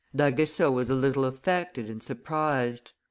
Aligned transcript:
D'Aguesseau 0.15 0.71
was 0.71 0.89
a 0.89 0.95
little 0.95 1.25
affected 1.25 1.87
and 1.87 2.01
surprised. 2.01 2.93